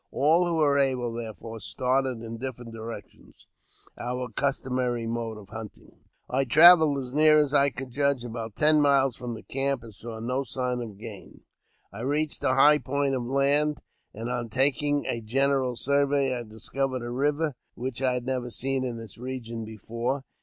All 0.09 0.47
who 0.47 0.55
were 0.55 0.79
able, 0.79 1.13
therefore, 1.13 1.59
started 1.59 2.23
in 2.23 2.39
different 2.39 2.71
directions, 2.73 3.45
our 3.99 4.29
customary 4.31 5.05
mode 5.05 5.37
of 5.37 5.49
hunting. 5.49 5.99
I 6.27 6.43
travelled, 6.43 6.97
as 6.97 7.13
near 7.13 7.37
as 7.37 7.53
I 7.53 7.69
could 7.69 7.91
judge, 7.91 8.23
about 8.25 8.55
ten 8.55 8.81
miles 8.81 9.15
from 9.15 9.35
the 9.35 9.43
camp, 9.43 9.83
and 9.83 9.93
saw 9.93 10.19
no 10.19 10.41
signs 10.41 10.81
of 10.81 10.97
game. 10.97 11.41
I 11.93 12.01
reached 12.01 12.43
a 12.43 12.55
high 12.55 12.79
point 12.79 13.13
of 13.13 13.25
land, 13.25 13.79
and, 14.11 14.27
on 14.27 14.49
taking 14.49 15.05
a 15.05 15.21
general 15.21 15.75
survey, 15.75 16.35
I 16.35 16.45
discovered 16.45 17.03
a 17.03 17.11
river 17.11 17.53
which 17.75 18.01
I 18.01 18.13
had 18.13 18.25
never 18.25 18.49
seen 18.49 18.83
in 18.83 18.97
this 18.97 19.19
region 19.19 19.65
before. 19.65 20.23